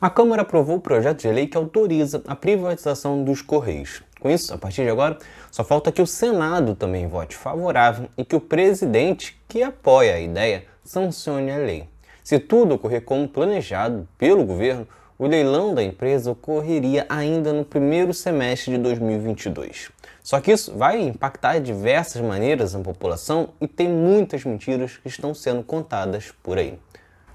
A 0.00 0.08
Câmara 0.08 0.40
aprovou 0.40 0.76
o 0.76 0.80
projeto 0.80 1.20
de 1.20 1.28
lei 1.28 1.46
que 1.46 1.58
autoriza 1.58 2.22
a 2.26 2.34
privatização 2.34 3.22
dos 3.22 3.42
Correios. 3.42 4.02
Com 4.18 4.30
isso, 4.30 4.54
a 4.54 4.56
partir 4.56 4.84
de 4.84 4.88
agora, 4.88 5.18
só 5.50 5.62
falta 5.62 5.92
que 5.92 6.00
o 6.00 6.06
Senado 6.06 6.74
também 6.74 7.06
vote 7.06 7.36
favorável 7.36 8.08
e 8.16 8.24
que 8.24 8.34
o 8.34 8.40
presidente, 8.40 9.38
que 9.46 9.62
apoia 9.62 10.14
a 10.14 10.20
ideia, 10.20 10.64
sancione 10.82 11.50
a 11.50 11.58
lei. 11.58 11.86
Se 12.24 12.38
tudo 12.38 12.76
ocorrer 12.76 13.02
como 13.02 13.28
planejado 13.28 14.08
pelo 14.16 14.42
governo, 14.42 14.88
o 15.18 15.26
leilão 15.26 15.74
da 15.74 15.82
empresa 15.82 16.30
ocorreria 16.30 17.04
ainda 17.06 17.52
no 17.52 17.62
primeiro 17.62 18.14
semestre 18.14 18.72
de 18.72 18.78
2022. 18.78 19.90
Só 20.22 20.40
que 20.40 20.50
isso 20.50 20.74
vai 20.78 20.98
impactar 20.98 21.58
de 21.58 21.66
diversas 21.66 22.22
maneiras 22.22 22.74
a 22.74 22.78
população 22.78 23.50
e 23.60 23.68
tem 23.68 23.90
muitas 23.90 24.46
mentiras 24.46 24.96
que 24.96 25.08
estão 25.08 25.34
sendo 25.34 25.62
contadas 25.62 26.32
por 26.42 26.56
aí. 26.56 26.78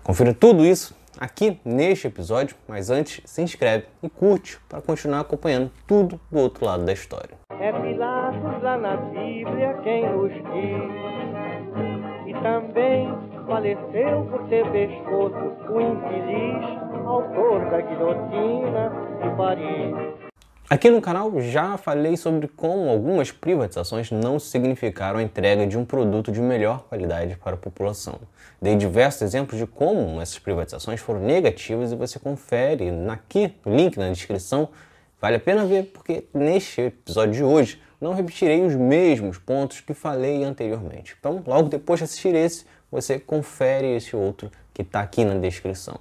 Confira 0.04 0.34
tudo 0.34 0.66
isso 0.66 0.96
aqui 1.20 1.60
neste 1.64 2.08
episódio, 2.08 2.56
mas 2.68 2.90
antes 2.90 3.22
se 3.26 3.42
inscreve 3.42 3.86
e 4.02 4.10
curte 4.10 4.60
para 4.68 4.82
continuar 4.82 5.22
acompanhando 5.22 5.72
tudo 5.88 6.20
do 6.32 6.40
outro 6.40 6.66
lado 6.66 6.86
da 6.86 6.94
história. 6.94 7.38
É 7.60 7.72
Pilatos 7.72 8.64
lá 8.64 8.78
na 8.78 8.98
Bíblia 8.98 9.74
quem 9.84 10.10
nos 10.10 10.32
diz, 10.34 10.96
e 12.28 12.34
também 12.42 13.08
faleceu 13.48 14.26
por 14.30 14.48
ter 14.50 14.70
pescoço 14.72 15.56
o 15.70 15.82
infeliz 15.82 16.86
autor 17.06 17.70
da 17.70 17.82
guilhotina 17.82 18.92
de 19.22 19.38
Paris. 19.38 20.25
Aqui 20.68 20.90
no 20.90 21.00
canal 21.00 21.32
já 21.42 21.78
falei 21.78 22.18
sobre 22.18 22.48
como 22.48 22.90
algumas 22.90 23.32
privatizações 23.32 24.10
não 24.10 24.40
significaram 24.40 25.20
a 25.20 25.22
entrega 25.22 25.68
de 25.68 25.78
um 25.78 25.86
produto 25.86 26.32
de 26.32 26.42
melhor 26.42 26.86
qualidade 26.90 27.36
para 27.36 27.54
a 27.54 27.58
população. 27.58 28.20
Dei 28.60 28.76
diversos 28.76 29.22
exemplos 29.22 29.60
de 29.60 29.68
como 29.68 30.20
essas 30.20 30.40
privatizações 30.40 31.00
foram 31.00 31.20
negativas 31.20 31.92
e 31.92 31.96
você 31.96 32.18
confere 32.18 32.90
aqui 33.12 33.54
link 33.64 33.96
na 33.98 34.10
descrição. 34.10 34.70
Vale 35.22 35.36
a 35.36 35.40
pena 35.40 35.68
ver 35.68 35.92
porque 35.94 36.24
neste 36.34 36.82
episódio 36.82 37.36
de 37.36 37.44
hoje 37.44 37.80
não 38.02 38.16
repetirei 38.16 38.64
os 38.64 38.74
mesmos 38.74 39.38
pontos 39.38 39.82
que 39.82 39.94
falei 39.94 40.44
anteriormente. 40.44 41.16
Então, 41.20 41.44
logo 41.46 41.70
depois 41.70 42.00
de 42.00 42.06
assistir 42.06 42.34
esse, 42.34 42.66
você 42.92 43.20
confere 43.20 43.96
esse 43.96 44.16
outro 44.16 44.50
que 44.74 44.82
está 44.82 45.02
aqui 45.02 45.24
na 45.24 45.36
descrição. 45.36 46.00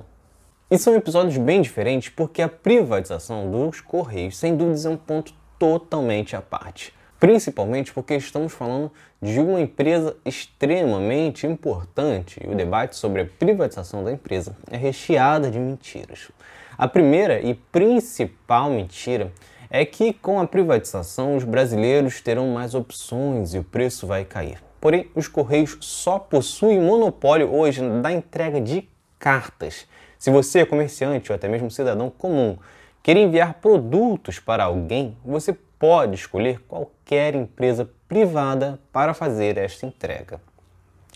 E 0.71 0.79
são 0.79 0.95
episódios 0.95 1.37
bem 1.37 1.61
diferentes 1.61 2.09
porque 2.09 2.41
a 2.41 2.49
privatização 2.49 3.51
dos 3.51 3.83
Correios, 3.83 4.39
sem 4.39 4.57
dúvidas, 4.57 4.87
é 4.87 4.89
um 4.89 4.97
ponto 4.97 5.35
totalmente 5.59 6.35
à 6.35 6.41
parte. 6.41 6.95
Principalmente 7.21 7.93
porque 7.93 8.15
estamos 8.15 8.51
falando 8.51 8.91
de 9.21 9.39
uma 9.41 9.61
empresa 9.61 10.17
extremamente 10.25 11.47
importante 11.47 12.41
e 12.43 12.51
o 12.51 12.55
debate 12.55 12.97
sobre 12.97 13.21
a 13.21 13.27
privatização 13.27 14.03
da 14.03 14.11
empresa 14.11 14.57
é 14.71 14.79
recheada 14.79 15.51
de 15.51 15.59
mentiras. 15.59 16.31
A 16.79 16.89
primeira 16.89 17.43
e 17.43 17.53
principal 17.53 18.71
mentira 18.71 19.31
é 19.69 19.85
que 19.85 20.15
com 20.15 20.41
a 20.41 20.47
privatização 20.47 21.37
os 21.37 21.45
brasileiros 21.45 22.23
terão 22.23 22.49
mais 22.49 22.75
opções 22.75 23.53
e 23.53 23.59
o 23.59 23.65
preço 23.65 24.07
vai 24.07 24.25
cair. 24.25 24.63
Porém, 24.81 25.11
os 25.15 25.29
Correios 25.29 25.77
só 25.83 26.19
possuem 26.19 26.81
monopólio 26.81 27.55
hoje 27.55 27.83
da 28.01 28.11
entrega 28.11 28.63
de 28.63 28.89
cartas 29.19 29.87
se 30.19 30.31
você 30.31 30.61
é 30.61 30.67
comerciante 30.67 31.31
ou 31.31 31.37
até 31.37 31.49
mesmo 31.49 31.71
cidadão 31.71 32.11
comum, 32.11 32.57
quer 33.03 33.17
enviar 33.17 33.55
produtos 33.55 34.39
para 34.39 34.65
alguém, 34.65 35.17
você 35.25 35.53
pode 35.79 36.15
escolher 36.15 36.61
qualquer 36.61 37.35
empresa 37.35 37.89
privada 38.09 38.79
para 38.93 39.13
fazer 39.13 39.59
esta 39.59 39.85
entrega. 39.87 40.41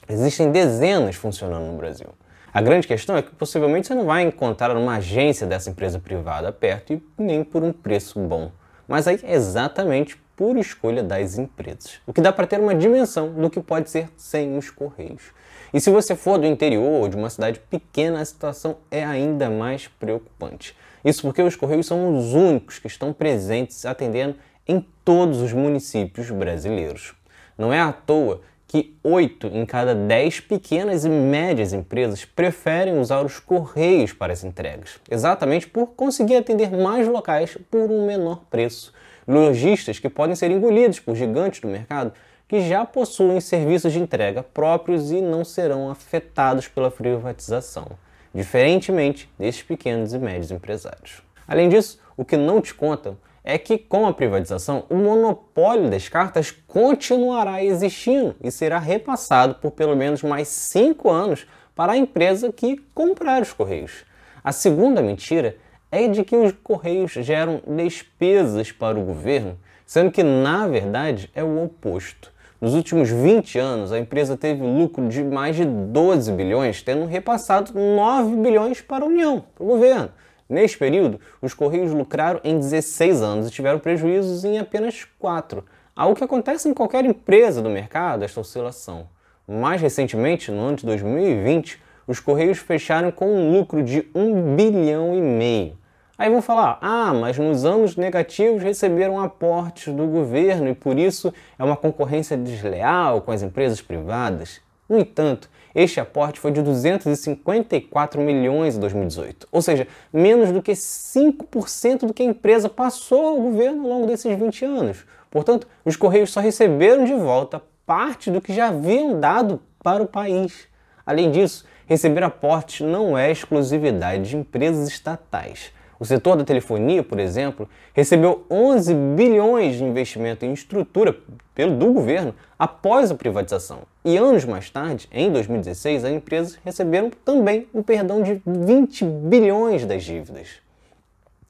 Existem 0.09 0.51
dezenas 0.51 1.17
funcionando 1.17 1.67
no 1.67 1.77
Brasil. 1.77 2.09
A 2.53 2.61
grande 2.61 2.87
questão 2.87 3.17
é 3.17 3.23
que 3.23 3.31
possivelmente 3.35 3.87
você 3.87 3.95
não 3.95 4.07
vai 4.07 4.23
encontrar 4.23 4.77
uma 4.77 4.97
agência 4.97 5.47
dessa 5.47 5.71
empresa 5.71 5.99
privada 5.99 6.51
perto 6.51 6.93
e 6.93 7.03
nem 7.17 7.45
por 7.45 7.63
um 7.63 7.73
preço 7.73 8.19
bom. 8.19 8.51
Mas 8.87 9.07
aí 9.07 9.21
é 9.23 9.35
exatamente 9.35 10.21
por 10.39 10.57
escolha 10.57 11.03
das 11.03 11.37
empresas. 11.37 11.99
O 12.07 12.13
que 12.13 12.21
dá 12.21 12.33
para 12.33 12.47
ter 12.47 12.61
uma 12.61 12.73
dimensão 12.73 13.33
do 13.33 13.51
que 13.51 13.61
pode 13.61 13.91
ser 13.91 14.09
sem 14.17 14.57
os 14.57 14.71
correios. 14.71 15.33
E 15.75 15.81
se 15.81 15.91
você 15.91 16.15
for 16.15 16.39
do 16.39 16.47
interior 16.47 17.03
ou 17.03 17.09
de 17.09 17.17
uma 17.17 17.29
cidade 17.29 17.59
pequena, 17.69 18.21
a 18.21 18.25
situação 18.25 18.77
é 18.89 19.05
ainda 19.05 19.51
mais 19.51 19.89
preocupante. 19.89 20.77
Isso 21.05 21.23
porque 21.23 21.43
os 21.43 21.57
Correios 21.57 21.87
são 21.87 22.17
os 22.17 22.35
únicos 22.35 22.79
que 22.79 22.87
estão 22.87 23.13
presentes 23.13 23.85
atendendo 23.85 24.37
em 24.67 24.87
todos 25.05 25.43
os 25.43 25.53
municípios 25.53 26.31
brasileiros. 26.31 27.15
Não 27.59 27.73
é 27.73 27.81
à 27.81 27.93
toa 27.93 28.41
que 28.69 28.97
8 29.03 29.49
em 29.49 29.67
cada 29.67 29.93
10 29.93 30.41
pequenas 30.41 31.05
e 31.05 31.09
médias 31.09 31.73
empresas 31.73 32.25
preferem 32.25 33.01
usar 33.01 33.25
os 33.25 33.41
correios 33.41 34.13
para 34.13 34.33
as 34.33 34.45
entregas, 34.45 35.01
exatamente 35.11 35.67
por 35.67 35.89
conseguir 35.89 36.37
atender 36.37 36.71
mais 36.71 37.09
locais 37.09 37.59
por 37.69 37.91
um 37.91 38.07
menor 38.07 38.45
preço. 38.49 38.93
Lojistas 39.29 39.99
que 39.99 40.09
podem 40.09 40.35
ser 40.35 40.51
engolidos 40.51 41.01
por 41.01 41.15
gigantes 41.15 41.61
do 41.61 41.69
mercado 41.69 42.15
que 42.49 42.67
já 42.67 42.87
possuem 42.87 43.43
serviços 43.43 43.93
de 43.93 44.01
entrega 44.01 44.43
próprios 44.43 45.13
e 45.13 45.21
não 45.21 45.45
serão 45.45 45.91
afetados 45.91 46.67
pela 46.67 46.91
privatização, 46.91 47.87
diferentemente 48.35 49.31
desses 49.39 49.63
pequenos 49.63 50.15
e 50.15 50.19
médios 50.19 50.51
empresários. 50.51 51.21
Além 51.47 51.69
disso, 51.69 52.01
o 52.17 52.25
que 52.25 52.39
não 52.39 52.63
te 52.63 52.73
contam 52.73 53.19
é 53.45 53.59
que 53.59 53.77
com 53.77 54.07
a 54.07 54.15
privatização, 54.15 54.85
o 54.89 54.97
monopólio 54.97 55.91
das 55.91 56.09
cartas 56.09 56.51
continuará 56.51 57.63
existindo 57.63 58.35
e 58.43 58.51
será 58.51 58.79
repassado 58.79 59.57
por 59.57 59.73
pelo 59.73 59.95
menos 59.95 60.23
mais 60.23 60.49
cinco 60.49 61.11
anos 61.11 61.47
para 61.75 61.93
a 61.93 61.97
empresa 61.97 62.51
que 62.51 62.79
comprar 62.95 63.43
os 63.43 63.53
Correios. 63.53 64.05
A 64.43 64.53
segunda 64.53 65.03
mentira 65.03 65.57
é 65.91 66.07
de 66.09 66.25
que 66.25 66.37
os 66.37 66.53
Correios 66.63 67.13
geram 67.13 67.63
despesas 67.67 68.71
para 68.71 68.99
o 68.99 69.05
governo, 69.05 69.59
sendo 69.87 70.11
que 70.11 70.23
na 70.23 70.67
verdade 70.69 71.31
é 71.35 71.43
o 71.43 71.65
oposto. 71.65 72.33
Nos 72.61 72.75
últimos 72.75 73.09
20 73.09 73.59
anos, 73.59 73.93
a 73.93 73.99
empresa 73.99 74.37
teve 74.37 74.63
lucro 74.63 75.09
de 75.09 75.23
mais 75.23 75.55
de 75.55 75.65
12 75.65 76.33
bilhões, 76.33 76.83
tendo 76.83 77.07
repassado 77.07 77.73
9 77.73 78.37
bilhões 78.37 78.81
para 78.81 79.05
a 79.05 79.07
União, 79.07 79.45
para 79.55 79.65
o 79.65 79.69
governo. 79.69 80.11
Neste 80.49 80.77
período, 80.77 81.21
os 81.41 81.55
Correios 81.55 81.93
lucraram 81.93 82.41
em 82.43 82.59
16 82.59 83.23
anos 83.23 83.49
e 83.49 83.51
tiveram 83.51 83.79
prejuízos 83.79 84.45
em 84.45 84.59
apenas 84.59 85.07
4, 85.19 85.65
algo 85.95 86.17
que 86.17 86.25
acontece 86.25 86.69
em 86.69 86.75
qualquer 86.75 87.05
empresa 87.05 87.63
do 87.63 87.71
mercado, 87.71 88.25
esta 88.25 88.41
oscilação. 88.41 89.09
Mais 89.47 89.81
recentemente, 89.81 90.51
no 90.51 90.61
ano 90.61 90.77
de 90.79 90.87
2020, 90.87 91.81
os 92.09 92.19
Correios 92.19 92.59
fecharam 92.59 93.13
com 93.13 93.31
um 93.31 93.53
lucro 93.53 93.83
de 93.85 94.09
1 94.15 94.57
bilhão 94.57 95.15
e 95.15 95.21
meio. 95.21 95.79
Aí 96.17 96.31
vão 96.31 96.41
falar: 96.41 96.79
ah, 96.81 97.13
mas 97.13 97.39
nos 97.39 97.67
anos 97.67 97.95
negativos 97.97 98.63
receberam 98.63 99.21
aportes 99.21 99.95
do 99.95 100.07
governo 100.07 100.69
e 100.69 100.75
por 100.75 100.99
isso 100.99 101.33
é 101.59 101.63
uma 101.63 101.77
concorrência 101.77 102.37
desleal 102.37 103.21
com 103.21 103.31
as 103.31 103.43
empresas 103.43 103.83
privadas. 103.83 104.61
No 104.89 104.99
entanto, 104.99 105.51
este 105.75 106.01
aporte 106.01 106.41
foi 106.41 106.51
de 106.51 106.63
254 106.63 108.21
milhões 108.23 108.75
em 108.75 108.81
2018, 108.81 109.47
ou 109.53 109.61
seja, 109.61 109.87
menos 110.11 110.51
do 110.51 110.63
que 110.63 110.73
5% 110.73 112.07
do 112.07 112.15
que 112.15 112.23
a 112.23 112.27
empresa 112.27 112.71
passou 112.71 113.29
ao 113.29 113.37
governo 113.37 113.83
ao 113.83 113.89
longo 113.91 114.07
desses 114.07 114.37
20 114.37 114.65
anos. 114.65 115.05
Portanto, 115.31 115.69
os 115.85 115.95
Correios 115.95 116.33
só 116.33 116.41
receberam 116.41 117.05
de 117.05 117.15
volta 117.15 117.63
parte 117.85 118.31
do 118.31 118.41
que 118.41 118.53
já 118.53 118.69
haviam 118.69 119.21
dado 119.21 119.61
para 119.83 120.03
o 120.03 120.07
país. 120.07 120.67
Além 121.05 121.31
disso, 121.31 121.65
receber 121.89 122.23
aportes 122.23 122.87
não 122.87 123.17
é 123.17 123.33
exclusividade 123.33 124.29
de 124.29 124.37
empresas 124.37 124.87
estatais. 124.87 125.73
O 125.99 126.05
setor 126.05 126.37
da 126.37 126.45
telefonia, 126.45 127.03
por 127.03 127.19
exemplo, 127.19 127.69
recebeu 127.93 128.47
11 128.49 128.95
bilhões 129.17 129.77
de 129.77 129.85
investimento 129.85 130.45
em 130.45 130.53
estrutura 130.53 131.17
pelo 131.55 131.77
do 131.77 131.93
governo 131.93 132.35
após 132.57 133.11
a 133.11 133.17
privatização. 133.17 133.81
E 134.05 134.17
anos 134.17 134.45
mais 134.45 134.71
tarde, 134.71 135.09
em 135.11 135.33
2016, 135.33 136.05
as 136.05 136.13
empresas 136.13 136.59
receberam 136.65 137.11
também 137.25 137.67
um 137.75 137.83
perdão 137.83 138.23
de 138.23 138.41
20 138.47 139.05
bilhões 139.05 139.85
das 139.85 140.05
dívidas. 140.05 140.61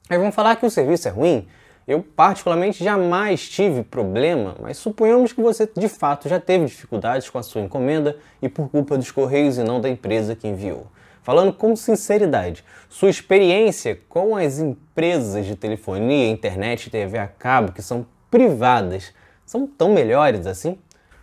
Aí 0.09 0.17
vão 0.17 0.31
falar 0.31 0.55
que 0.55 0.65
o 0.65 0.71
serviço 0.71 1.07
é 1.07 1.11
ruim? 1.11 1.47
Eu, 1.89 2.03
particularmente, 2.03 2.83
jamais 2.83 3.49
tive 3.49 3.81
problema, 3.81 4.55
mas 4.61 4.77
suponhamos 4.77 5.33
que 5.33 5.41
você 5.41 5.67
de 5.75 5.89
fato 5.89 6.29
já 6.29 6.39
teve 6.39 6.65
dificuldades 6.65 7.27
com 7.31 7.39
a 7.39 7.41
sua 7.41 7.61
encomenda 7.61 8.15
e 8.39 8.47
por 8.47 8.69
culpa 8.69 8.95
dos 8.95 9.09
correios 9.09 9.57
e 9.57 9.63
não 9.63 9.81
da 9.81 9.89
empresa 9.89 10.35
que 10.35 10.47
enviou. 10.47 10.85
Falando 11.23 11.51
com 11.51 11.75
sinceridade, 11.75 12.63
sua 12.87 13.09
experiência 13.09 13.99
com 14.07 14.35
as 14.35 14.59
empresas 14.59 15.47
de 15.47 15.55
telefonia, 15.55 16.29
internet 16.29 16.85
e 16.85 16.89
TV 16.91 17.17
a 17.17 17.25
cabo 17.25 17.71
que 17.71 17.81
são 17.81 18.05
privadas 18.29 19.11
são 19.43 19.65
tão 19.65 19.91
melhores 19.91 20.45
assim? 20.45 20.77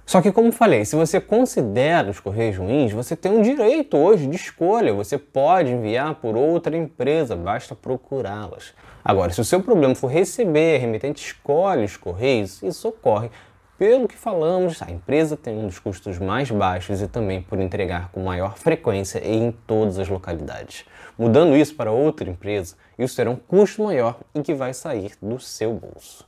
Só 0.06 0.23
que, 0.23 0.31
como 0.31 0.53
falei, 0.53 0.85
se 0.85 0.94
você 0.94 1.20
considera 1.20 2.08
os 2.08 2.20
correios 2.20 2.56
ruins, 2.56 2.93
você 2.93 3.17
tem 3.17 3.32
um 3.32 3.43
direito 3.43 3.97
hoje 3.97 4.29
de 4.29 4.37
escolha. 4.37 4.94
Você 4.94 5.19
pode 5.19 5.73
enviar 5.73 6.14
por 6.14 6.37
outra 6.37 6.76
empresa, 6.76 7.35
basta 7.35 7.75
procurá-las. 7.75 8.73
Agora, 9.05 9.32
se 9.32 9.41
o 9.41 9.44
seu 9.44 9.61
problema 9.61 9.97
for 9.97 10.06
receber, 10.06 10.79
remetente 10.79 11.26
escolhe 11.26 11.85
os 11.85 11.97
correios, 11.97 12.62
isso 12.62 12.87
ocorre 12.88 13.31
pelo 13.79 14.08
que 14.08 14.17
falamos, 14.17 14.81
a 14.81 14.91
empresa 14.91 15.37
tem 15.37 15.58
um 15.58 15.67
dos 15.67 15.79
custos 15.79 16.19
mais 16.19 16.50
baixos 16.50 17.03
e 17.03 17.08
também 17.08 17.43
por 17.43 17.61
entregar 17.61 18.11
com 18.11 18.23
maior 18.23 18.56
frequência 18.56 19.19
e 19.23 19.37
em 19.37 19.53
todas 19.53 19.99
as 19.99 20.08
localidades. 20.08 20.87
Mudando 21.19 21.55
isso 21.55 21.75
para 21.75 21.91
outra 21.91 22.31
empresa, 22.31 22.75
isso 22.99 23.14
terá 23.14 23.31
um 23.31 23.37
custo 23.37 23.82
maior 23.82 24.19
e 24.35 24.41
que 24.41 24.55
vai 24.55 24.73
sair 24.73 25.12
do 25.20 25.38
seu 25.38 25.75
bolso. 25.75 26.26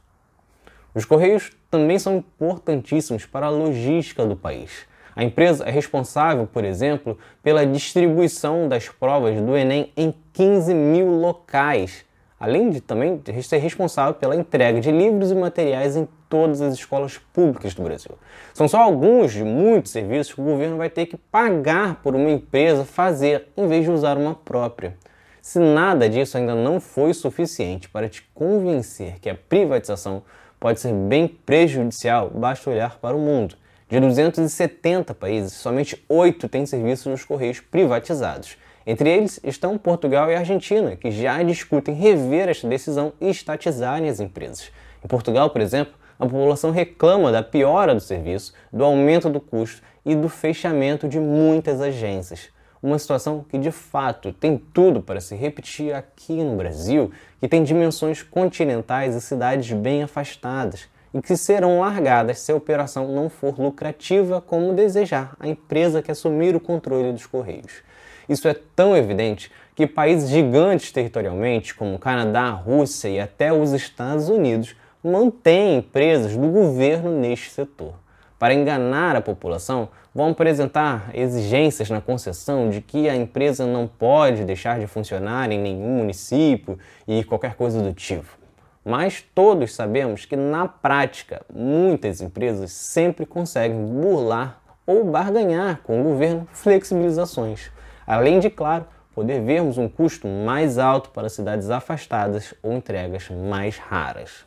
Os 0.94 1.05
Correios 1.05 1.50
também 1.70 1.99
são 1.99 2.17
importantíssimos 2.17 3.26
para 3.26 3.46
a 3.46 3.50
logística 3.50 4.25
do 4.25 4.35
país. 4.35 4.87
A 5.14 5.25
empresa 5.25 5.64
é 5.64 5.70
responsável, 5.70 6.46
por 6.46 6.64
exemplo, 6.64 7.19
pela 7.43 7.67
distribuição 7.67 8.69
das 8.69 8.88
provas 8.88 9.40
do 9.40 9.56
Enem 9.56 9.93
em 9.96 10.14
15 10.32 10.73
mil 10.73 11.08
locais, 11.08 12.05
além 12.38 12.70
de 12.70 12.81
também 12.81 13.20
ser 13.43 13.58
responsável 13.58 14.14
pela 14.14 14.37
entrega 14.37 14.81
de 14.81 14.93
livros 14.93 15.32
e 15.32 15.35
materiais 15.35 15.96
em 15.96 16.08
todas 16.29 16.61
as 16.61 16.75
escolas 16.75 17.19
públicas 17.19 17.75
do 17.75 17.82
Brasil. 17.82 18.12
São 18.55 18.69
só 18.69 18.79
alguns 18.79 19.32
de 19.32 19.43
muitos 19.43 19.90
serviços 19.90 20.35
que 20.35 20.40
o 20.40 20.44
governo 20.44 20.76
vai 20.76 20.88
ter 20.88 21.06
que 21.06 21.17
pagar 21.17 21.96
por 21.96 22.14
uma 22.14 22.31
empresa 22.31 22.85
fazer, 22.85 23.49
em 23.56 23.67
vez 23.67 23.85
de 23.85 23.90
usar 23.90 24.17
uma 24.17 24.35
própria. 24.35 24.96
Se 25.43 25.58
nada 25.58 26.08
disso 26.08 26.37
ainda 26.37 26.55
não 26.55 26.79
foi 26.79 27.12
suficiente 27.12 27.88
para 27.88 28.08
te 28.08 28.23
convencer 28.35 29.19
que 29.19 29.29
a 29.29 29.35
privatização 29.35 30.23
pode 30.58 30.81
ser 30.81 30.93
bem 30.93 31.28
prejudicial, 31.28 32.31
basta 32.31 32.70
olhar 32.70 32.99
para 32.99 33.16
o 33.16 33.20
mundo. 33.20 33.56
De 33.88 33.99
270 33.99 35.14
países, 35.14 35.55
somente 35.55 36.05
8 36.08 36.49
têm 36.49 36.66
serviços 36.66 37.10
dos 37.10 37.25
Correios 37.25 37.60
privatizados. 37.60 38.56
Entre 38.87 39.10
eles 39.10 39.40
estão 39.44 39.78
Portugal 39.78 40.31
e 40.31 40.34
Argentina, 40.34 40.96
que 40.96 41.10
já 41.10 41.43
discutem 41.43 41.94
rever 41.94 42.49
esta 42.49 42.69
decisão 42.69 43.12
e 43.20 43.28
estatizarem 43.28 44.08
as 44.08 44.20
empresas. 44.20 44.70
Em 45.05 45.08
Portugal, 45.08 45.50
por 45.50 45.60
exemplo, 45.60 45.94
a 46.19 46.25
população 46.25 46.70
reclama 46.70 47.31
da 47.31 47.43
piora 47.43 47.94
do 47.94 48.00
serviço, 48.00 48.52
do 48.72 48.84
aumento 48.84 49.31
do 49.31 49.40
custo 49.40 49.82
e 50.04 50.14
do 50.14 50.28
fechamento 50.28 51.08
de 51.08 51.20
muitas 51.20 51.81
agências. 51.81 52.49
Uma 52.82 52.98
situação 52.98 53.44
que 53.48 53.58
de 53.58 53.72
fato 53.72 54.32
tem 54.32 54.56
tudo 54.56 55.02
para 55.02 55.20
se 55.20 55.34
repetir 55.34 55.92
aqui 55.92 56.44
no 56.44 56.56
Brasil, 56.56 57.10
que 57.40 57.48
tem 57.48 57.64
dimensões 57.64 58.22
continentais 58.22 59.14
e 59.16 59.20
cidades 59.20 59.72
bem 59.72 60.02
afastadas 60.04 60.88
e 61.12 61.20
que 61.20 61.36
serão 61.36 61.80
largadas 61.80 62.38
se 62.38 62.52
a 62.52 62.56
operação 62.56 63.08
não 63.12 63.28
for 63.28 63.58
lucrativa 63.58 64.40
como 64.40 64.75
desejar 64.75 65.34
a 65.40 65.48
empresa 65.48 66.02
que 66.02 66.10
assumir 66.10 66.54
o 66.54 66.60
controle 66.60 67.12
dos 67.12 67.26
Correios. 67.26 67.82
Isso 68.28 68.46
é 68.46 68.54
tão 68.76 68.96
evidente 68.96 69.50
que 69.75 69.86
países 69.86 70.28
gigantes 70.28 70.92
territorialmente, 70.92 71.75
como 71.75 71.98
Canadá, 71.98 72.50
Rússia 72.50 73.08
e 73.08 73.19
até 73.19 73.52
os 73.52 73.72
Estados 73.72 74.28
Unidos, 74.28 74.76
mantêm 75.02 75.78
empresas 75.78 76.36
do 76.36 76.48
governo 76.48 77.10
neste 77.10 77.50
setor. 77.50 77.94
Para 78.38 78.55
enganar 78.55 79.17
a 79.17 79.20
população, 79.20 79.88
vão 80.14 80.31
apresentar 80.31 81.11
exigências 81.12 81.90
na 81.90 82.00
concessão 82.00 82.70
de 82.70 82.81
que 82.81 83.08
a 83.08 83.17
empresa 83.17 83.67
não 83.67 83.88
pode 83.88 84.44
deixar 84.44 84.79
de 84.79 84.87
funcionar 84.87 85.50
em 85.50 85.58
nenhum 85.58 85.99
município 85.99 86.79
e 87.06 87.25
qualquer 87.25 87.55
coisa 87.55 87.82
do 87.82 87.93
tipo. 87.93 88.38
Mas 88.85 89.25
todos 89.35 89.75
sabemos 89.75 90.25
que, 90.25 90.37
na 90.37 90.69
prática, 90.69 91.43
muitas 91.52 92.20
empresas 92.20 92.70
sempre 92.70 93.26
conseguem 93.26 93.85
burlar 93.85 94.61
ou 94.87 95.05
barganhar 95.05 95.81
com 95.82 96.00
o 96.00 96.05
governo 96.05 96.49
flexibilizações, 96.52 97.70
além 98.06 98.38
de, 98.38 98.49
claro, 98.49 98.87
poder 99.14 99.43
vermos 99.43 99.79
um 99.79 99.88
custo 99.88 100.29
mais 100.29 100.79
alto 100.79 101.11
para 101.11 101.29
cidades 101.29 101.70
afastadas 101.70 102.55
ou 102.62 102.73
entregas 102.73 103.29
mais 103.31 103.76
raras. 103.76 104.46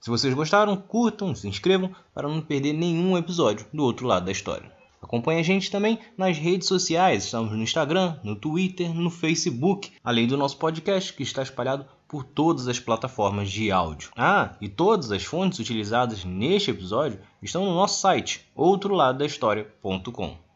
Se 0.00 0.08
vocês 0.08 0.32
gostaram, 0.32 0.76
curtam, 0.78 1.34
se 1.34 1.46
inscrevam 1.46 1.94
para 2.14 2.26
não 2.26 2.40
perder 2.40 2.72
nenhum 2.72 3.18
episódio 3.18 3.66
do 3.70 3.84
outro 3.84 4.06
lado 4.06 4.24
da 4.24 4.32
história. 4.32 4.72
Acompanhe 5.02 5.40
a 5.40 5.44
gente 5.44 5.70
também 5.70 5.98
nas 6.16 6.38
redes 6.38 6.68
sociais, 6.68 7.24
estamos 7.24 7.52
no 7.52 7.62
Instagram, 7.62 8.16
no 8.24 8.34
Twitter, 8.34 8.94
no 8.94 9.10
Facebook, 9.10 9.92
além 10.02 10.26
do 10.26 10.38
nosso 10.38 10.56
podcast 10.56 11.12
que 11.12 11.22
está 11.22 11.42
espalhado 11.42 11.84
por 12.08 12.24
todas 12.24 12.66
as 12.66 12.80
plataformas 12.80 13.50
de 13.50 13.70
áudio. 13.70 14.10
Ah, 14.16 14.56
e 14.58 14.70
todas 14.70 15.12
as 15.12 15.24
fontes 15.24 15.58
utilizadas 15.58 16.24
neste 16.24 16.70
episódio 16.70 17.20
estão 17.42 17.66
no 17.66 17.74
nosso 17.74 18.00
site, 18.00 18.50
outroladodahistoria.com. 18.54 20.49